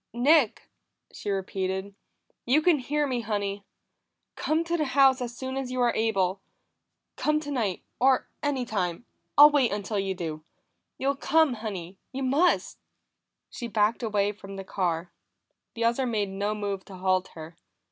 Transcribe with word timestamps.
"Nick!" 0.13 0.67
she 1.13 1.29
repeated. 1.29 1.93
"You 2.47 2.63
can 2.63 2.79
hear 2.79 3.05
me, 3.05 3.21
Honey. 3.21 3.65
Come 4.35 4.63
to 4.63 4.75
the 4.75 4.85
house 4.97 5.21
as 5.21 5.37
soon 5.37 5.57
as 5.57 5.71
you 5.71 5.79
are 5.79 5.93
able. 5.93 6.41
Come 7.17 7.39
tonight, 7.39 7.83
or 7.99 8.27
any 8.41 8.65
time; 8.65 9.05
I'll 9.37 9.51
wait 9.51 9.71
until 9.71 9.99
you 9.99 10.15
do. 10.15 10.43
You'll 10.97 11.15
come, 11.15 11.53
Honey; 11.53 11.99
you 12.11 12.23
must!" 12.23 12.79
She 13.51 13.67
backed 13.67 14.01
away 14.01 14.31
from 14.31 14.55
the 14.55 14.63
car; 14.63 15.11
the 15.75 15.83
other 15.83 16.07
made 16.07 16.29
no 16.29 16.55
move 16.55 16.83
to 16.85 16.95
halt 16.95 17.27
her. 17.35 17.55